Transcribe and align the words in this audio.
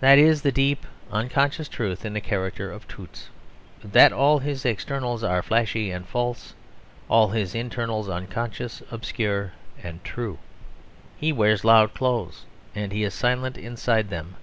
That 0.00 0.18
is 0.18 0.42
the 0.42 0.52
deep 0.52 0.84
unconscious 1.10 1.70
truth 1.70 2.04
in 2.04 2.12
the 2.12 2.20
character 2.20 2.70
of 2.70 2.86
Toots 2.86 3.30
that 3.82 4.12
all 4.12 4.40
his 4.40 4.66
externals 4.66 5.24
are 5.24 5.40
flashy 5.40 5.90
and 5.90 6.06
false; 6.06 6.52
all 7.08 7.28
his 7.28 7.54
internals 7.54 8.10
unconscious, 8.10 8.82
obscure, 8.90 9.54
and 9.82 10.04
true. 10.04 10.36
He 11.16 11.32
wears 11.32 11.64
loud 11.64 11.94
clothes, 11.94 12.44
and 12.74 12.92
he 12.92 13.04
is 13.04 13.14
silent 13.14 13.56
inside 13.56 14.10
them. 14.10 14.36